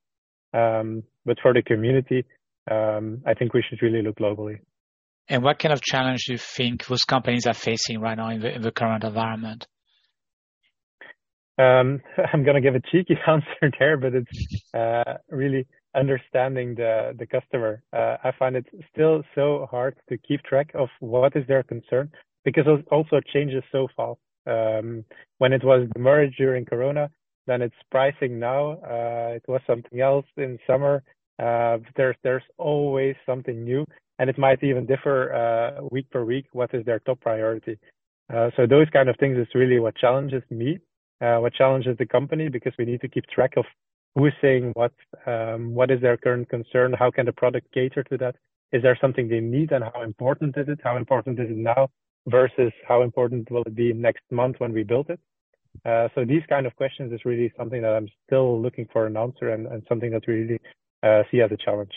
[0.52, 2.24] Um, but for the community,
[2.70, 4.58] um, I think we should really look globally.
[5.28, 8.40] And what kind of challenge do you think those companies are facing right now in
[8.40, 9.68] the, in the current environment?
[11.56, 12.00] Um,
[12.32, 17.26] I'm going to give a cheeky answer there, but it's uh, really understanding the the
[17.26, 17.82] customer.
[17.92, 22.10] Uh, I find it still so hard to keep track of what is their concern
[22.44, 24.20] because it also changes so fast.
[24.46, 25.04] Um,
[25.38, 27.10] when it was demurrage during Corona,
[27.46, 28.72] then it's pricing now.
[28.82, 31.02] Uh, it was something else in summer.
[31.38, 33.84] Uh, there's there's always something new,
[34.18, 36.46] and it might even differ uh, week per week.
[36.52, 37.78] What is their top priority?
[38.32, 40.78] Uh, so those kind of things is really what challenges me,
[41.20, 43.64] uh, what challenges the company because we need to keep track of
[44.14, 44.92] who is saying what,
[45.26, 48.36] um, what is their current concern, how can the product cater to that?
[48.72, 50.80] Is there something they need and how important is it?
[50.82, 51.88] How important is it now
[52.26, 55.20] versus how important will it be next month when we build it?
[55.84, 59.16] Uh, so these kind of questions is really something that I'm still looking for an
[59.16, 60.60] answer and, and something that we really
[61.02, 61.92] uh, see as a challenge.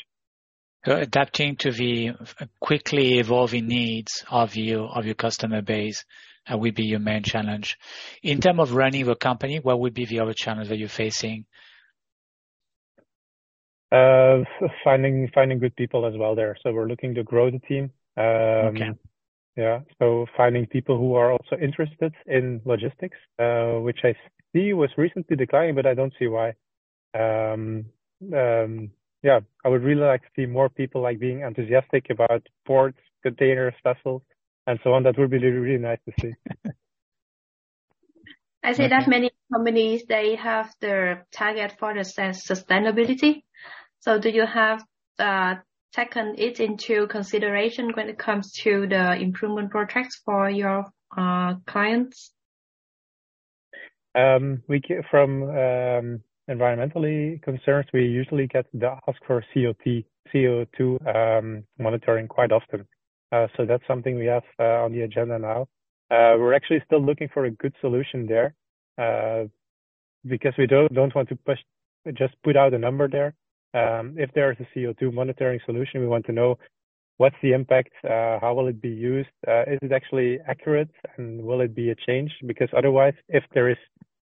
[0.85, 2.11] So adapting to the
[2.59, 6.03] quickly evolving needs of you of your customer base
[6.51, 7.77] uh, will be your main challenge.
[8.21, 11.45] In terms of running the company, what would be the other challenge that you're facing?
[13.93, 14.43] Uh,
[14.83, 16.57] finding finding good people as well there.
[16.63, 17.91] So we're looking to grow the team.
[18.17, 18.91] Um, okay.
[19.55, 19.81] Yeah.
[19.99, 24.15] So finding people who are also interested in logistics, uh, which I
[24.51, 26.53] see was recently declining, but I don't see why.
[27.13, 27.85] Um,
[28.33, 28.89] um,
[29.21, 33.75] yeah, I would really like to see more people like being enthusiastic about ports, containers,
[33.83, 34.23] vessels,
[34.65, 35.03] and so on.
[35.03, 36.33] That would be really, really nice to see.
[38.63, 38.89] I see okay.
[38.89, 43.43] that many companies they have their target for the sustainability.
[44.03, 44.83] So do you have
[45.17, 45.55] uh,
[45.93, 50.87] taken it into consideration when it comes to the improvement projects for your
[51.17, 52.33] uh, clients?
[54.13, 60.81] Um, we from um, environmentally concerns, we usually get the ask for COT, CO2
[61.15, 62.85] um, monitoring quite often.
[63.31, 65.61] Uh, so that's something we have uh, on the agenda now.
[66.11, 68.53] Uh, we're actually still looking for a good solution there
[68.97, 69.47] uh,
[70.27, 71.59] because we don't don't want to push
[72.15, 73.33] just put out a number there.
[73.73, 76.57] Um, if there is a CO2 monitoring solution, we want to know
[77.17, 81.41] what's the impact, uh, how will it be used, uh, is it actually accurate, and
[81.43, 82.31] will it be a change?
[82.45, 83.77] Because otherwise, if there is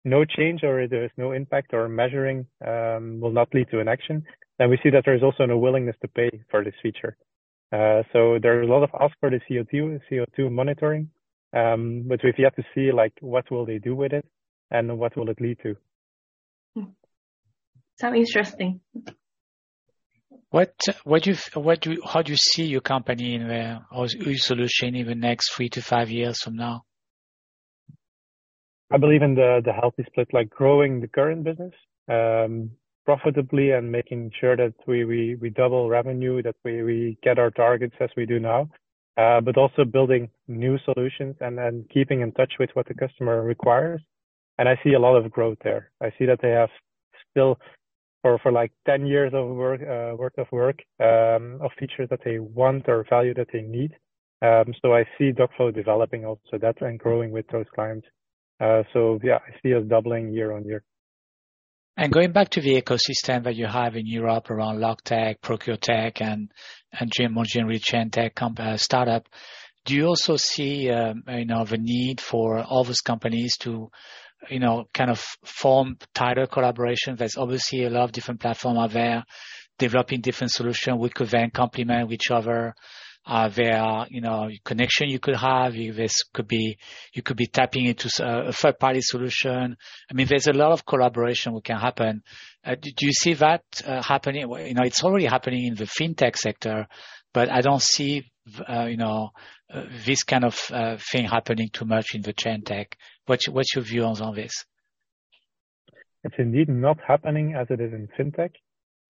[0.03, 3.87] no change or there is no impact or measuring um, will not lead to an
[3.87, 4.23] action,
[4.59, 7.17] then we see that there is also no willingness to pay for this feature.
[7.71, 11.09] Uh, so there's a lot of ask for the CO2 CO2 monitoring,
[11.53, 14.25] um, but we've yet to see like what will they do with it
[14.71, 15.75] and what will it lead to.
[17.97, 18.81] So interesting.
[20.55, 24.07] What what do you what do how do you see your company in the or
[24.07, 26.85] your solution in the next three to five years from now?
[28.89, 31.73] I believe in the the healthy split, like growing the current business
[32.07, 32.71] um,
[33.05, 37.51] profitably and making sure that we we we double revenue, that we we get our
[37.51, 38.69] targets as we do now,
[39.17, 43.43] uh, but also building new solutions and then keeping in touch with what the customer
[43.43, 44.01] requires.
[44.57, 45.91] And I see a lot of growth there.
[45.99, 46.69] I see that they have
[47.29, 47.59] still
[48.25, 52.21] for for like 10 years of work uh, worth of work um, of features that
[52.25, 53.91] they want or value that they need.
[54.41, 58.07] Um, so I see Dockflow developing also that and growing with those clients.
[58.59, 60.83] Uh, so yeah, I see us doubling year on year.
[61.97, 66.51] And going back to the ecosystem that you have in Europe around LogTech, ProcureTech, and
[66.99, 69.27] and more generally Chaintech uh, startup,
[69.85, 73.91] do you also see um, you know the need for all those companies to
[74.49, 77.15] you know kind of form tighter collaboration?
[77.15, 79.23] There's obviously a lot of different platforms out there
[79.77, 80.97] developing different solutions.
[80.99, 82.73] We could then complement each other
[83.27, 85.73] uh, there are, you know, connection you could have.
[85.73, 86.77] This could be,
[87.13, 89.75] you could be tapping into a third party solution.
[90.09, 92.21] I mean, there's a lot of collaboration that can happen.
[92.63, 94.41] Uh, do, do, you see that uh, happening?
[94.41, 96.87] You know, it's already happening in the fintech sector,
[97.33, 98.31] but I don't see,
[98.69, 99.31] uh, you know,
[99.73, 102.95] uh, this kind of uh, thing happening too much in the chain tech.
[103.25, 104.65] What's, what's your view on, this?
[106.23, 108.51] It's indeed not happening as it is in fintech.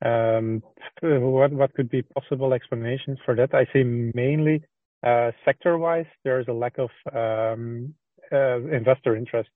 [0.04, 0.62] Um,
[1.02, 3.54] what what could be possible explanations for that?
[3.54, 4.64] I see mainly
[5.06, 7.94] uh, sector-wise, there is a lack of um,
[8.32, 9.50] uh, investor interest.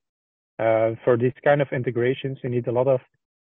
[0.58, 3.00] Uh, for these kind of integrations, you need a lot of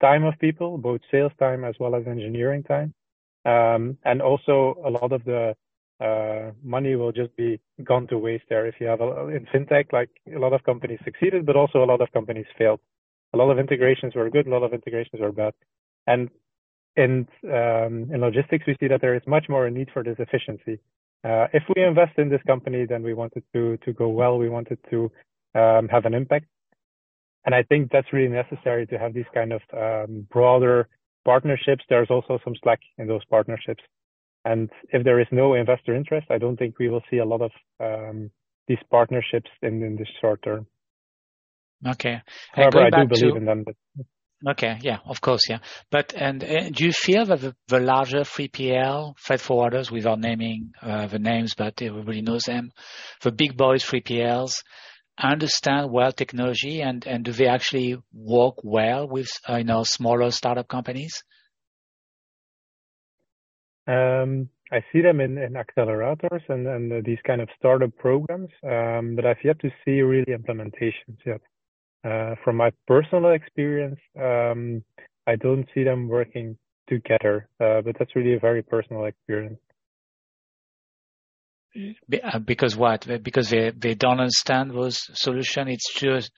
[0.00, 2.94] time of people, both sales time as well as engineering time.
[3.44, 5.54] Um, and also a lot of the
[6.00, 8.66] uh, money will just be gone to waste there.
[8.66, 11.86] If you have a, in fintech, like a lot of companies succeeded, but also a
[11.86, 12.80] lot of companies failed.
[13.34, 15.54] A lot of integrations were good, a lot of integrations were bad.
[16.06, 16.30] And
[16.96, 20.16] in um, in logistics, we see that there is much more a need for this
[20.18, 20.80] efficiency.
[21.24, 24.38] Uh, if we invest in this company, then we want it to to go well.
[24.38, 25.10] We want it to
[25.54, 26.46] um, have an impact,
[27.44, 30.88] and I think that's really necessary to have these kind of um, broader
[31.24, 31.84] partnerships.
[31.88, 33.82] There's also some slack in those partnerships,
[34.50, 37.42] and if there is no investor interest, I don't think we will see a lot
[37.42, 38.30] of um,
[38.66, 40.66] these partnerships in in the short term.
[41.86, 42.16] Okay.
[42.52, 43.38] However, I do believe to...
[43.40, 43.64] in them.
[43.64, 43.76] But...
[44.52, 44.78] Okay.
[44.82, 45.42] Yeah, of course.
[45.48, 45.58] Yeah.
[45.90, 50.72] But and uh, do you feel that the, the larger 3PL freight forwarders, without naming
[50.82, 52.70] uh, the names, but everybody knows them,
[53.22, 54.62] the big boys 3PLs,
[55.20, 60.30] understand well technology and and do they actually work well with uh, you know smaller
[60.30, 61.22] startup companies?
[63.88, 68.50] Um, I see them in, in accelerators and, and uh, these kind of startup programs,
[68.62, 71.40] um, but I've yet to see really implementations yet.
[72.04, 74.84] Uh, from my personal experience, um,
[75.26, 79.58] I don't see them working together, uh, but that's really a very personal experience.
[82.22, 83.06] Uh, because what?
[83.22, 85.68] Because they, they don't understand those solution.
[85.68, 86.30] It's just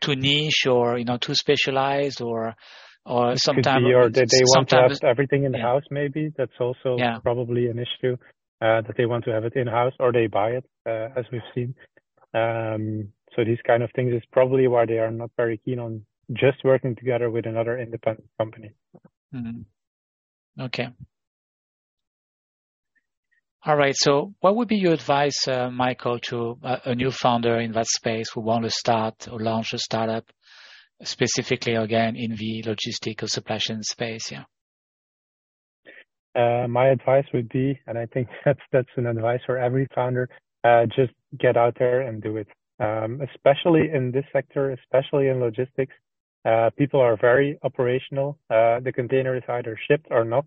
[0.00, 2.54] too niche or, you know, too specialized or,
[3.04, 3.84] or sometimes.
[3.94, 5.64] Or they, they want to have everything in the yeah.
[5.64, 6.32] house maybe.
[6.36, 7.18] That's also yeah.
[7.22, 8.16] probably an issue,
[8.60, 11.24] uh, that they want to have it in house or they buy it, uh, as
[11.32, 11.74] we've seen.
[12.34, 16.04] Um, so these kind of things is probably why they are not very keen on
[16.32, 18.72] just working together with another independent company.
[19.34, 20.62] Mm-hmm.
[20.62, 20.88] Okay.
[23.64, 23.94] All right.
[23.96, 27.86] So what would be your advice, uh, Michiel, to a, a, new founder in that
[27.86, 30.24] space who want to start or launch a startup,
[31.02, 34.32] specifically again in the logistical supply chain space?
[34.32, 34.44] Yeah.
[36.34, 40.28] Uh, my advice would be, and I think that's that's an advice for every founder,
[40.64, 42.48] uh, just get out there and do it
[42.80, 45.94] um, especially in this sector, especially in logistics.
[46.44, 48.38] Uh, people are very operational.
[48.48, 50.46] Uh, the container is either shipped or not.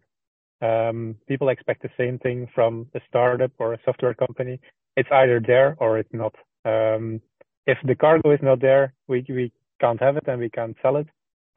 [0.62, 4.60] Um, people expect the same thing from a startup or a software company.
[4.96, 6.36] It's either there or it's not.
[6.66, 7.22] Um,
[7.68, 9.52] if the cargo is not there, we, we
[9.84, 11.08] can't have it and we can't sell it.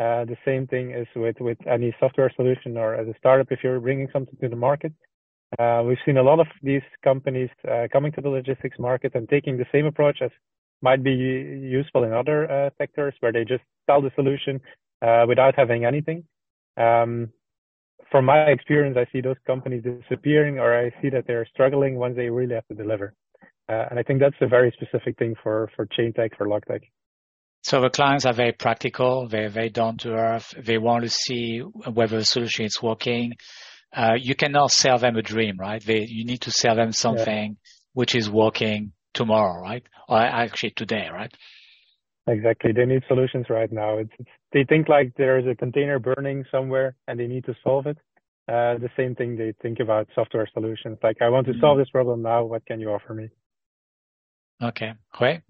[0.04, 3.60] Uh, the same thing is with, with any software solution or as a startup, if
[3.62, 4.92] you're bringing something to the market,
[5.58, 9.28] uh, we've seen a lot of these companies uh, coming to the logistics market and
[9.28, 10.30] taking the same approach as
[10.82, 14.60] might be useful in other uh, sectors where they just sell the solution
[15.02, 16.24] uh, without having anything.
[16.76, 17.30] Um,
[18.10, 22.16] from my experience, I see those companies disappearing, or I see that they're struggling once
[22.16, 23.14] they really have to deliver.
[23.68, 26.82] Uh, and I think that's a very specific thing for for chain tech, for LogTech.
[27.64, 29.26] So the clients are very practical.
[29.26, 30.54] They're very down to earth.
[30.62, 33.32] They want to see whether the solution is working.
[33.90, 35.82] Uh, you cannot sell them a dream, right?
[35.82, 37.70] They, you need to sell them something yeah.
[37.94, 39.82] which is working tomorrow, right?
[40.10, 41.32] Or actually today, right?
[42.26, 42.72] Exactly.
[42.72, 43.96] They need solutions right now.
[43.96, 47.86] It's, it's, they think like there's a container burning somewhere and they need to solve
[47.86, 47.96] it.
[48.46, 50.98] Uh, the same thing they think about software solutions.
[51.02, 51.80] Like, I want to solve mm-hmm.
[51.80, 52.44] this problem now.
[52.44, 53.30] What can you offer me?
[54.62, 55.40] Okay, great.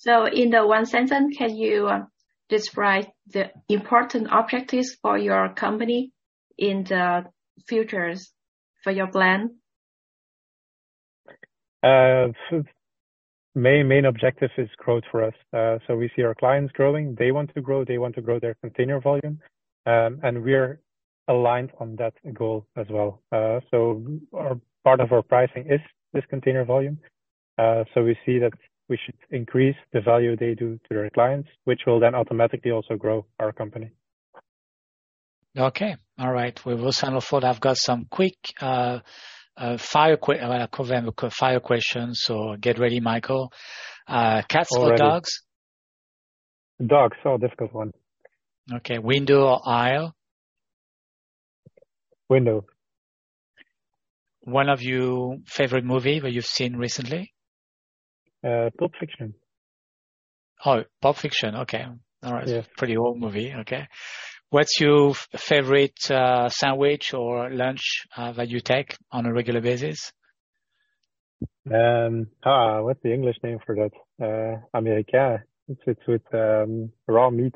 [0.00, 2.04] So in the one sentence, can you uh,
[2.48, 6.10] describe the important objectives for your company
[6.56, 7.24] in the
[7.68, 8.32] futures
[8.82, 9.56] for your plan?
[11.82, 12.28] Uh,
[13.54, 15.34] main main objective is growth for us.
[15.52, 17.14] Uh, so we see our clients growing.
[17.18, 17.84] They want to grow.
[17.84, 19.38] They want to grow their container volume,
[19.84, 20.80] um, and we're
[21.28, 23.20] aligned on that goal as well.
[23.32, 25.80] Uh, so our part of our pricing is
[26.14, 26.98] this container volume.
[27.58, 28.54] Uh, so we see that
[28.90, 32.96] we should increase the value they do to their clients, which will then automatically also
[32.96, 33.92] grow our company.
[35.56, 35.96] Okay.
[36.18, 36.58] All right.
[36.66, 38.98] With those final thought, I've got some quick uh,
[39.56, 42.20] uh, fire, que- uh, them fire questions.
[42.22, 43.48] So get ready, Michiel.
[44.06, 45.42] Uh, cats or dogs?
[46.84, 47.16] Dogs.
[47.24, 47.92] Oh, difficult one.
[48.74, 48.98] Okay.
[48.98, 50.14] Window or aisle?
[52.28, 52.66] Window.
[54.42, 57.32] One of your favorite movie that you've seen recently?
[58.44, 59.34] Uh, Pulp Fiction.
[60.64, 61.56] Oh, Pulp Fiction.
[61.56, 61.84] Okay.
[62.22, 62.48] All right.
[62.48, 62.62] Yeah.
[62.76, 63.52] Pretty old movie.
[63.60, 63.86] Okay.
[64.50, 70.12] What's your favorite uh, sandwich or lunch uh, that you take on a regular basis?
[71.72, 73.90] Um, ah, what's the English name for that?
[74.20, 75.44] Uh, America.
[75.68, 77.54] It's, it's with um, raw meat.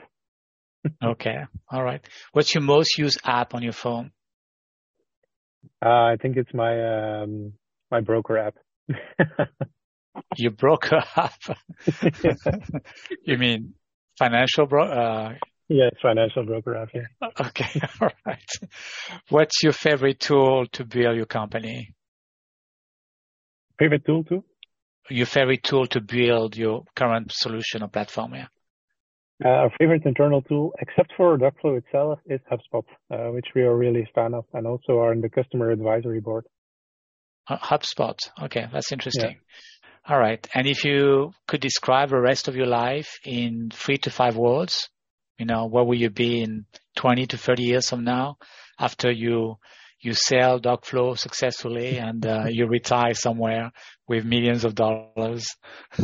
[1.04, 1.44] okay.
[1.68, 2.06] All right.
[2.32, 4.12] What's your most used app on your phone?
[5.84, 7.54] Uh, I think it's my um,
[7.90, 8.54] my broker app.
[10.36, 11.32] your broker up.
[13.24, 13.74] you mean
[14.18, 14.84] financial bro?
[14.84, 15.34] Uh,
[15.68, 16.90] yeah, financial broker app.
[16.94, 17.28] Yeah.
[17.40, 17.80] Okay.
[18.00, 18.50] All right.
[19.30, 21.94] What's your favorite tool to build your company?
[23.78, 24.44] Favorite tool too?
[25.10, 28.46] Your favorite tool to build your current solution or platform, yeah.
[29.44, 33.76] Uh, our favorite internal tool, except for Dockflow itself, is HubSpot, uh, which we are
[33.76, 36.46] really a fan of, and also are in the customer advisory board.
[37.48, 38.16] Uh, HubSpot.
[38.44, 39.32] Okay, that's interesting.
[39.32, 39.36] Yeah.
[40.06, 40.46] All right.
[40.54, 44.90] And if you could describe the rest of your life in three to five words,
[45.38, 48.36] you know, where will you be in 20 to 30 years from now
[48.78, 49.56] after you
[50.00, 53.72] you sell Dockflow successfully and uh, you retire somewhere
[54.06, 55.46] with millions of dollars?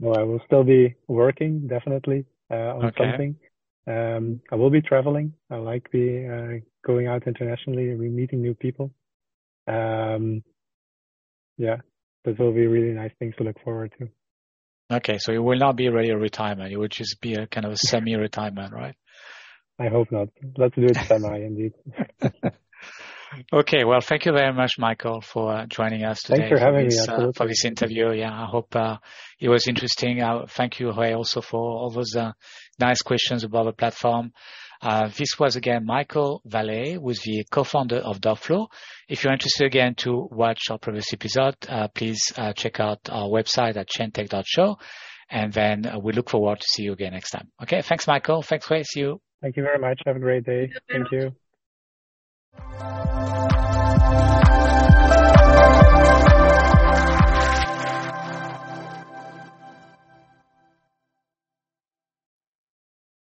[0.00, 3.04] well, I will still be working definitely uh, on okay.
[3.04, 3.36] something.
[3.86, 5.34] Um, I will be traveling.
[5.50, 8.90] I like be uh, going out internationally and meeting new people.
[9.68, 10.42] Um,
[11.56, 11.76] yeah,
[12.24, 14.08] those will be really nice things to look forward to.
[14.92, 16.72] Okay, so it will not be really a retirement.
[16.72, 18.96] It will just be a kind of a semi-retirement, right?
[19.78, 20.28] I hope not.
[20.58, 21.72] Let's do it semi, indeed.
[23.52, 26.48] okay, well, thank you very much, Michiel, for joining us today.
[26.48, 27.14] Thanks for having this, me.
[27.14, 28.12] Uh, for this interview.
[28.12, 28.98] Yeah, I hope uh,
[29.38, 30.20] it was interesting.
[30.20, 32.32] Uh, thank you, Ray, also for all those uh,
[32.78, 34.32] nice questions about the platform.
[34.82, 38.68] Uh, this was again Michiel Valee, who's the co-founder of Dockflow.
[39.08, 43.28] If you're interested again to watch our previous episode, uh, please uh, check out our
[43.28, 44.78] website at chaintech.show.
[45.30, 47.48] And then uh, we look forward to see you again next time.
[47.62, 47.82] Okay.
[47.82, 48.42] Thanks, Michael.
[48.42, 48.82] Thanks, Ray.
[48.82, 49.20] See you.
[49.42, 50.00] Thank you very much.
[50.06, 50.70] Have a great day.
[50.90, 51.32] Thank you.